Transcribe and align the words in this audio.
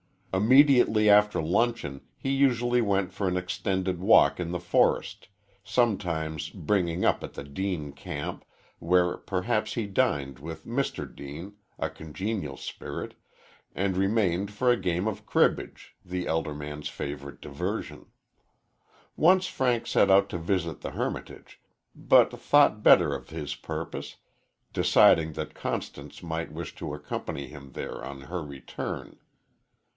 Immediately 0.33 1.09
after 1.09 1.41
luncheon 1.43 2.01
he 2.17 2.31
usually 2.31 2.81
went 2.81 3.11
for 3.13 3.27
an 3.27 3.37
extended 3.37 3.99
walk 3.99 4.39
in 4.39 4.51
the 4.51 4.61
forest, 4.61 5.27
sometimes 5.63 6.49
bringing 6.49 7.03
up 7.05 7.21
at 7.23 7.33
the 7.33 7.43
Deane 7.43 7.91
camp, 7.91 8.43
where 8.79 9.17
perhaps 9.17 9.73
he 9.73 9.85
dined 9.85 10.39
with 10.39 10.65
Mr. 10.65 11.05
Deane, 11.13 11.53
a 11.77 11.89
congenial 11.89 12.55
spirit, 12.57 13.13
and 13.75 13.97
remained 13.97 14.49
for 14.51 14.71
a 14.71 14.77
game 14.79 15.05
of 15.05 15.25
cribbage, 15.25 15.95
the 16.03 16.25
elder 16.25 16.53
man's 16.53 16.89
favorite 16.89 17.41
diversion. 17.41 18.07
Once 19.17 19.45
Frank 19.47 19.85
set 19.85 20.09
out 20.09 20.29
to 20.29 20.37
visit 20.37 20.81
the 20.81 20.91
hermitage, 20.91 21.59
but 21.93 22.31
thought 22.39 22.81
better 22.81 23.13
of 23.13 23.29
his 23.29 23.53
purpose, 23.53 24.15
deciding 24.73 25.33
that 25.33 25.53
Constance 25.53 26.23
might 26.23 26.51
wish 26.53 26.73
to 26.75 26.93
accompany 26.93 27.47
him 27.47 27.73
there 27.73 28.03
on 28.03 28.21
her 28.21 28.41
return. 28.41 29.19